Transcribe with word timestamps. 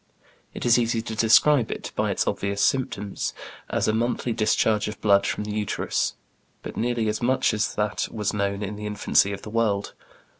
It 0.55 0.65
is 0.65 0.79
easy 0.79 1.03
to 1.03 1.15
describe 1.15 1.69
it, 1.69 1.91
by 1.95 2.09
its 2.09 2.25
obvious 2.27 2.59
symptoms, 2.63 3.35
as 3.69 3.87
a 3.87 3.93
monthly 3.93 4.33
discharge 4.33 4.87
of 4.87 4.99
blood 4.99 5.27
from 5.27 5.43
the 5.43 5.51
uterus, 5.53 6.15
but 6.63 6.75
nearly 6.75 7.07
as 7.07 7.21
much 7.21 7.53
as 7.53 7.75
that 7.75 8.07
was 8.09 8.33
known 8.33 8.63
in 8.63 8.77
the 8.77 8.87
infancy 8.87 9.31
of 9.31 9.43
the 9.43 9.51
world. 9.51 9.93